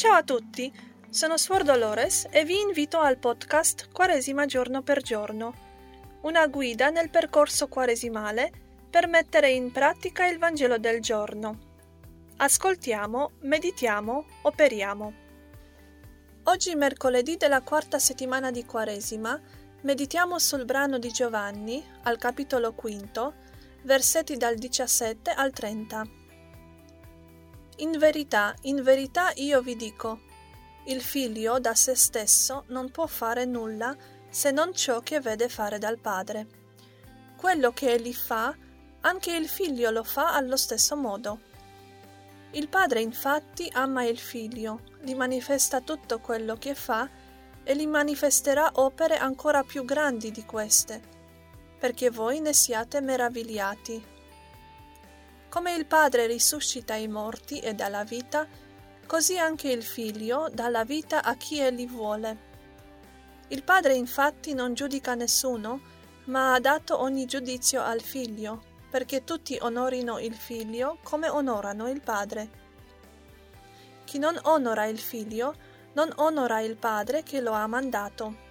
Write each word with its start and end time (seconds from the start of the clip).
Ciao 0.00 0.14
a 0.14 0.22
tutti, 0.22 0.72
sono 1.10 1.36
Suor 1.36 1.62
Dolores 1.62 2.26
e 2.30 2.42
vi 2.46 2.58
invito 2.58 3.00
al 3.00 3.18
podcast 3.18 3.90
Quaresima 3.92 4.46
giorno 4.46 4.80
per 4.80 5.02
giorno, 5.02 5.52
una 6.22 6.46
guida 6.46 6.88
nel 6.88 7.10
percorso 7.10 7.68
quaresimale 7.68 8.50
per 8.88 9.08
mettere 9.08 9.50
in 9.50 9.70
pratica 9.70 10.26
il 10.26 10.38
Vangelo 10.38 10.78
del 10.78 11.02
giorno. 11.02 11.58
Ascoltiamo, 12.38 13.32
meditiamo, 13.40 14.24
operiamo. 14.40 15.12
Oggi 16.44 16.74
mercoledì 16.76 17.36
della 17.36 17.60
quarta 17.60 17.98
settimana 17.98 18.50
di 18.50 18.64
Quaresima 18.64 19.38
meditiamo 19.82 20.38
sul 20.38 20.64
brano 20.64 20.98
di 20.98 21.10
Giovanni, 21.10 21.84
al 22.04 22.16
capitolo 22.16 22.72
quinto, 22.72 23.34
versetti 23.82 24.38
dal 24.38 24.54
17 24.54 25.30
al 25.30 25.52
30. 25.52 26.19
In 27.80 27.96
verità, 27.98 28.54
in 28.62 28.82
verità 28.82 29.32
io 29.36 29.62
vi 29.62 29.74
dico, 29.74 30.20
il 30.84 31.00
figlio 31.00 31.58
da 31.58 31.74
se 31.74 31.94
stesso 31.94 32.64
non 32.68 32.90
può 32.90 33.06
fare 33.06 33.46
nulla 33.46 33.96
se 34.28 34.50
non 34.50 34.74
ciò 34.74 35.00
che 35.00 35.20
vede 35.20 35.48
fare 35.48 35.78
dal 35.78 35.98
padre. 35.98 36.46
Quello 37.36 37.72
che 37.72 37.92
egli 37.92 38.12
fa, 38.12 38.54
anche 39.00 39.34
il 39.34 39.48
figlio 39.48 39.90
lo 39.90 40.04
fa 40.04 40.34
allo 40.34 40.58
stesso 40.58 40.94
modo. 40.94 41.40
Il 42.50 42.68
padre 42.68 43.00
infatti 43.00 43.70
ama 43.72 44.04
il 44.04 44.18
figlio, 44.18 44.82
gli 45.00 45.14
manifesta 45.14 45.80
tutto 45.80 46.18
quello 46.18 46.56
che 46.56 46.74
fa 46.74 47.08
e 47.64 47.76
gli 47.76 47.86
manifesterà 47.86 48.72
opere 48.74 49.16
ancora 49.16 49.62
più 49.62 49.86
grandi 49.86 50.30
di 50.30 50.44
queste, 50.44 51.00
perché 51.78 52.10
voi 52.10 52.40
ne 52.40 52.52
siate 52.52 53.00
meravigliati. 53.00 54.18
Come 55.50 55.74
il 55.74 55.84
Padre 55.84 56.28
risuscita 56.28 56.94
i 56.94 57.08
morti 57.08 57.58
e 57.58 57.74
dà 57.74 57.88
la 57.88 58.04
vita, 58.04 58.46
così 59.04 59.36
anche 59.36 59.68
il 59.68 59.82
Figlio 59.82 60.48
dà 60.48 60.68
la 60.68 60.84
vita 60.84 61.24
a 61.24 61.34
chi 61.34 61.58
egli 61.58 61.88
vuole. 61.88 62.48
Il 63.48 63.64
Padre 63.64 63.94
infatti 63.94 64.54
non 64.54 64.74
giudica 64.74 65.16
nessuno, 65.16 65.80
ma 66.26 66.54
ha 66.54 66.60
dato 66.60 67.00
ogni 67.00 67.26
giudizio 67.26 67.82
al 67.82 68.00
Figlio, 68.00 68.62
perché 68.88 69.24
tutti 69.24 69.58
onorino 69.60 70.20
il 70.20 70.34
Figlio 70.34 70.98
come 71.02 71.28
onorano 71.28 71.90
il 71.90 72.00
Padre. 72.00 72.50
Chi 74.04 74.20
non 74.20 74.38
onora 74.42 74.86
il 74.86 75.00
Figlio, 75.00 75.56
non 75.94 76.12
onora 76.14 76.60
il 76.60 76.76
Padre 76.76 77.24
che 77.24 77.40
lo 77.40 77.50
ha 77.50 77.66
mandato. 77.66 78.48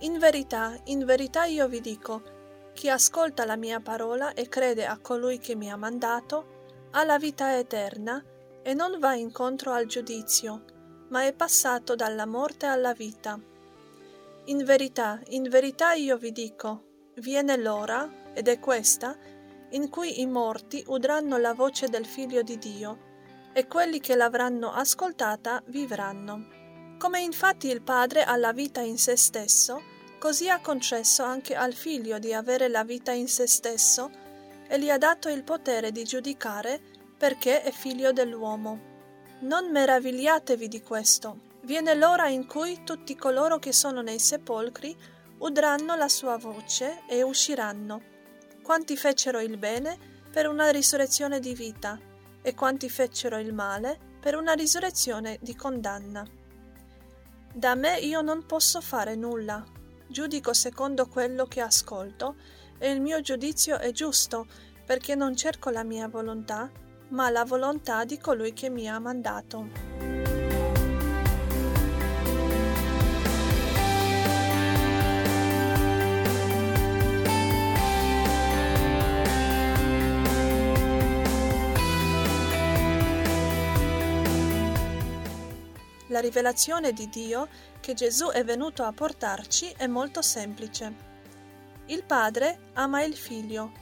In 0.00 0.18
verità, 0.18 0.78
in 0.84 1.06
verità 1.06 1.46
io 1.46 1.66
vi 1.66 1.80
dico, 1.80 2.41
chi 2.72 2.88
ascolta 2.88 3.44
la 3.44 3.56
mia 3.56 3.80
parola 3.80 4.34
e 4.34 4.48
crede 4.48 4.86
a 4.86 4.98
colui 4.98 5.38
che 5.38 5.54
mi 5.54 5.70
ha 5.70 5.76
mandato, 5.76 6.88
ha 6.92 7.04
la 7.04 7.18
vita 7.18 7.56
eterna 7.56 8.22
e 8.62 8.74
non 8.74 8.98
va 8.98 9.14
incontro 9.14 9.72
al 9.72 9.86
giudizio, 9.86 10.64
ma 11.08 11.24
è 11.24 11.32
passato 11.32 11.94
dalla 11.94 12.26
morte 12.26 12.66
alla 12.66 12.92
vita. 12.92 13.38
In 14.46 14.64
verità, 14.64 15.20
in 15.28 15.48
verità 15.48 15.92
io 15.92 16.16
vi 16.16 16.32
dico, 16.32 16.84
viene 17.16 17.56
l'ora, 17.56 18.10
ed 18.32 18.48
è 18.48 18.58
questa, 18.58 19.16
in 19.70 19.88
cui 19.88 20.20
i 20.20 20.26
morti 20.26 20.82
udranno 20.88 21.36
la 21.36 21.54
voce 21.54 21.88
del 21.88 22.06
Figlio 22.06 22.42
di 22.42 22.58
Dio, 22.58 23.10
e 23.52 23.66
quelli 23.66 24.00
che 24.00 24.16
l'avranno 24.16 24.72
ascoltata 24.72 25.62
vivranno. 25.66 26.60
Come 26.98 27.20
infatti 27.20 27.68
il 27.68 27.82
Padre 27.82 28.24
ha 28.24 28.36
la 28.36 28.52
vita 28.52 28.80
in 28.80 28.96
se 28.96 29.16
stesso, 29.16 29.82
Così 30.22 30.48
ha 30.48 30.60
concesso 30.60 31.24
anche 31.24 31.56
al 31.56 31.74
figlio 31.74 32.20
di 32.20 32.32
avere 32.32 32.68
la 32.68 32.84
vita 32.84 33.10
in 33.10 33.26
se 33.26 33.48
stesso 33.48 34.08
e 34.68 34.78
gli 34.78 34.88
ha 34.88 34.96
dato 34.96 35.28
il 35.28 35.42
potere 35.42 35.90
di 35.90 36.04
giudicare 36.04 36.80
perché 37.18 37.62
è 37.62 37.72
figlio 37.72 38.12
dell'uomo. 38.12 38.78
Non 39.40 39.72
meravigliatevi 39.72 40.68
di 40.68 40.80
questo. 40.80 41.38
Viene 41.62 41.96
l'ora 41.96 42.28
in 42.28 42.46
cui 42.46 42.84
tutti 42.84 43.16
coloro 43.16 43.58
che 43.58 43.72
sono 43.72 44.00
nei 44.00 44.20
sepolcri 44.20 44.96
udranno 45.38 45.96
la 45.96 46.08
sua 46.08 46.36
voce 46.36 47.02
e 47.08 47.24
usciranno. 47.24 48.00
Quanti 48.62 48.96
fecero 48.96 49.40
il 49.40 49.58
bene 49.58 49.98
per 50.30 50.46
una 50.46 50.70
risurrezione 50.70 51.40
di 51.40 51.52
vita 51.52 51.98
e 52.40 52.54
quanti 52.54 52.88
fecero 52.88 53.38
il 53.38 53.52
male 53.52 53.98
per 54.20 54.36
una 54.36 54.52
risurrezione 54.52 55.38
di 55.40 55.56
condanna. 55.56 56.24
Da 57.52 57.74
me 57.74 57.98
io 57.98 58.20
non 58.20 58.46
posso 58.46 58.80
fare 58.80 59.16
nulla, 59.16 59.71
giudico 60.12 60.52
secondo 60.52 61.08
quello 61.08 61.46
che 61.46 61.60
ascolto 61.60 62.36
e 62.78 62.92
il 62.92 63.00
mio 63.00 63.20
giudizio 63.20 63.78
è 63.78 63.90
giusto 63.90 64.46
perché 64.86 65.16
non 65.16 65.34
cerco 65.34 65.70
la 65.70 65.82
mia 65.82 66.06
volontà, 66.06 66.70
ma 67.08 67.30
la 67.30 67.44
volontà 67.44 68.04
di 68.04 68.18
colui 68.18 68.52
che 68.52 68.70
mi 68.70 68.88
ha 68.88 69.00
mandato. 69.00 70.11
La 86.12 86.20
rivelazione 86.20 86.92
di 86.92 87.08
Dio 87.08 87.48
che 87.80 87.94
Gesù 87.94 88.28
è 88.28 88.44
venuto 88.44 88.82
a 88.82 88.92
portarci 88.92 89.72
è 89.74 89.86
molto 89.86 90.20
semplice. 90.20 90.94
Il 91.86 92.04
Padre 92.04 92.68
ama 92.74 93.02
il 93.02 93.16
Figlio 93.16 93.72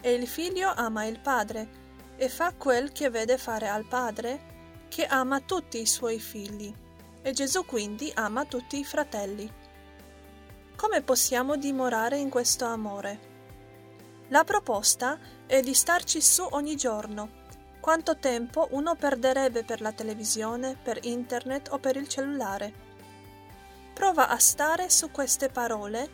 e 0.00 0.12
il 0.14 0.26
Figlio 0.26 0.72
ama 0.74 1.04
il 1.04 1.20
Padre 1.20 1.84
e 2.16 2.28
fa 2.28 2.52
quel 2.54 2.90
che 2.90 3.08
vede 3.08 3.38
fare 3.38 3.68
al 3.68 3.86
Padre, 3.86 4.84
che 4.88 5.06
ama 5.06 5.38
tutti 5.38 5.80
i 5.80 5.86
suoi 5.86 6.18
figli, 6.18 6.74
e 7.22 7.30
Gesù 7.30 7.64
quindi 7.64 8.10
ama 8.16 8.44
tutti 8.46 8.80
i 8.80 8.84
fratelli. 8.84 9.48
Come 10.74 11.02
possiamo 11.02 11.56
dimorare 11.56 12.18
in 12.18 12.30
questo 12.30 12.64
amore? 12.64 13.20
La 14.28 14.42
proposta 14.42 15.20
è 15.46 15.60
di 15.60 15.72
starci 15.72 16.20
su 16.20 16.44
ogni 16.50 16.74
giorno 16.74 17.44
quanto 17.86 18.16
tempo 18.16 18.66
uno 18.72 18.96
perderebbe 18.96 19.62
per 19.62 19.80
la 19.80 19.92
televisione, 19.92 20.76
per 20.82 20.98
internet 21.02 21.68
o 21.70 21.78
per 21.78 21.94
il 21.94 22.08
cellulare. 22.08 22.72
Prova 23.94 24.28
a 24.28 24.40
stare 24.40 24.90
su 24.90 25.12
queste 25.12 25.50
parole, 25.50 26.08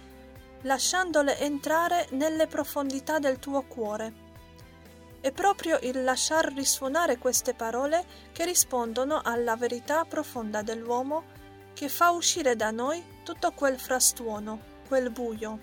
lasciandole 0.65 1.39
entrare 1.39 2.09
nelle 2.11 2.47
profondità 2.47 3.19
del 3.19 3.39
tuo 3.39 3.63
cuore. 3.63 4.13
È 5.23 5.33
proprio 5.33 5.79
il 5.81 6.05
lasciar 6.05 6.53
risuonare 6.53 7.17
queste 7.17 7.55
parole 7.55 8.05
che 8.33 8.45
rispondono 8.45 9.23
alla 9.25 9.57
verità 9.57 10.05
profonda 10.05 10.61
dell'uomo 10.61 11.25
che 11.73 11.89
fa 11.89 12.11
uscire 12.11 12.55
da 12.55 12.71
noi 12.71 13.03
tutto 13.25 13.51
quel 13.53 13.79
frastuono, 13.79 14.61
quel 14.87 15.09
buio, 15.09 15.59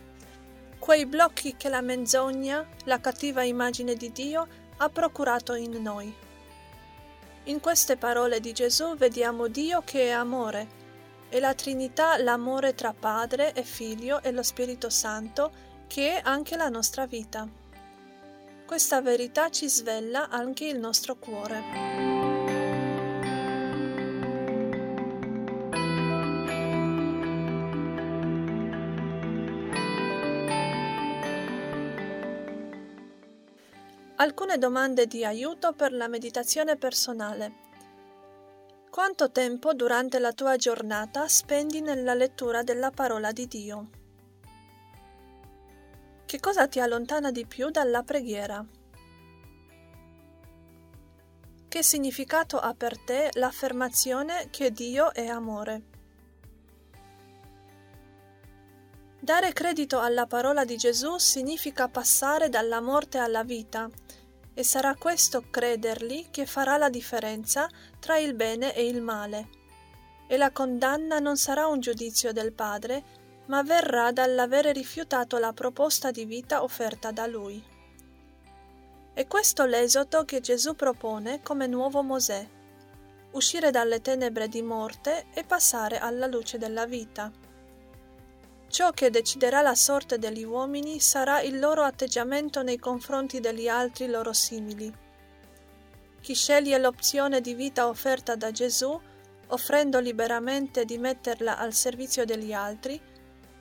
quei 0.79 1.05
blocchi 1.05 1.55
che 1.55 1.69
la 1.69 1.81
menzogna, 1.81 2.67
la 2.85 2.99
cattiva 2.99 3.43
immagine 3.43 3.93
di 3.93 4.11
Dio 4.11 4.47
ha 4.79 4.89
procurato 4.89 5.53
in 5.53 5.81
noi. 5.81 6.13
In 7.43 7.59
queste 7.59 7.95
parole 7.95 8.39
di 8.39 8.51
Gesù 8.51 8.95
vediamo 8.95 9.47
Dio 9.47 9.81
che 9.83 10.07
è 10.07 10.09
amore 10.09 10.77
e 11.29 11.39
la 11.39 11.53
Trinità 11.53 12.17
l'amore 12.21 12.73
tra 12.75 12.93
Padre 12.93 13.53
e 13.53 13.63
Figlio 13.63 14.21
e 14.21 14.31
lo 14.31 14.43
Spirito 14.43 14.89
Santo 14.89 15.51
che 15.87 16.17
è 16.17 16.21
anche 16.23 16.55
la 16.55 16.69
nostra 16.69 17.05
vita. 17.05 17.47
Questa 18.65 19.01
verità 19.01 19.49
ci 19.49 19.67
svella 19.67 20.29
anche 20.29 20.65
il 20.65 20.77
nostro 20.77 21.15
cuore. 21.15 22.18
Alcune 34.21 34.57
domande 34.57 35.07
di 35.07 35.23
aiuto 35.23 35.71
per 35.71 35.93
la 35.93 36.09
meditazione 36.09 36.75
personale. 36.75 37.53
Quanto 38.89 39.31
tempo 39.31 39.73
durante 39.73 40.19
la 40.19 40.33
tua 40.33 40.57
giornata 40.57 41.25
spendi 41.29 41.79
nella 41.79 42.13
lettura 42.13 42.61
della 42.61 42.91
parola 42.91 43.31
di 43.31 43.47
Dio? 43.47 43.89
Che 46.25 46.39
cosa 46.41 46.67
ti 46.67 46.81
allontana 46.81 47.31
di 47.31 47.45
più 47.45 47.69
dalla 47.69 48.03
preghiera? 48.03 48.65
Che 51.69 51.81
significato 51.81 52.59
ha 52.59 52.73
per 52.73 52.97
te 52.97 53.29
l'affermazione 53.35 54.49
che 54.49 54.73
Dio 54.73 55.13
è 55.13 55.27
amore? 55.27 55.98
Dare 59.29 59.53
credito 59.53 59.99
alla 59.99 60.25
parola 60.25 60.65
di 60.65 60.75
Gesù 60.75 61.19
significa 61.19 61.87
passare 61.87 62.49
dalla 62.49 62.81
morte 62.81 63.19
alla 63.19 63.43
vita, 63.43 63.87
e 64.55 64.63
sarà 64.63 64.95
questo 64.95 65.43
crederli 65.51 66.29
che 66.31 66.47
farà 66.47 66.77
la 66.77 66.89
differenza 66.89 67.69
tra 67.99 68.17
il 68.17 68.33
bene 68.33 68.73
e 68.73 68.87
il 68.87 69.03
male. 69.03 69.49
E 70.27 70.35
la 70.35 70.49
condanna 70.49 71.19
non 71.19 71.37
sarà 71.37 71.67
un 71.67 71.79
giudizio 71.79 72.33
del 72.33 72.53
Padre, 72.53 73.03
ma 73.45 73.61
verrà 73.61 74.11
dall'avere 74.11 74.71
rifiutato 74.71 75.37
la 75.37 75.53
proposta 75.53 76.09
di 76.09 76.25
vita 76.25 76.63
offerta 76.63 77.11
da 77.11 77.27
Lui. 77.27 77.63
È 79.13 79.27
questo 79.27 79.65
l'esodo 79.65 80.25
che 80.25 80.41
Gesù 80.41 80.75
propone 80.75 81.43
come 81.43 81.67
nuovo 81.67 82.01
Mosè. 82.01 82.47
uscire 83.33 83.69
dalle 83.69 84.01
tenebre 84.01 84.47
di 84.47 84.63
morte 84.63 85.27
e 85.35 85.43
passare 85.43 85.99
alla 85.99 86.25
luce 86.25 86.57
della 86.57 86.87
vita. 86.87 87.31
Ciò 88.79 88.91
che 88.91 89.09
deciderà 89.09 89.61
la 89.61 89.75
sorte 89.75 90.17
degli 90.17 90.45
uomini 90.45 91.01
sarà 91.01 91.41
il 91.41 91.59
loro 91.59 91.83
atteggiamento 91.83 92.63
nei 92.63 92.79
confronti 92.79 93.41
degli 93.41 93.67
altri 93.67 94.07
loro 94.07 94.31
simili. 94.31 94.89
Chi 96.21 96.33
sceglie 96.33 96.77
l'opzione 96.77 97.41
di 97.41 97.55
vita 97.55 97.89
offerta 97.89 98.37
da 98.37 98.51
Gesù, 98.51 98.97
offrendo 99.47 99.99
liberamente 99.99 100.85
di 100.85 100.97
metterla 100.97 101.57
al 101.57 101.73
servizio 101.73 102.23
degli 102.23 102.53
altri, 102.53 102.97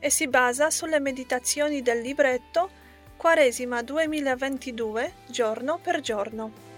e 0.00 0.10
si 0.10 0.26
basa 0.26 0.72
sulle 0.72 0.98
meditazioni 0.98 1.82
del 1.82 2.00
libretto 2.00 2.68
Quaresima 3.16 3.80
2022 3.80 5.12
giorno 5.28 5.78
per 5.80 6.00
giorno. 6.00 6.71